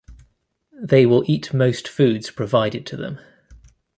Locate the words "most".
1.53-1.87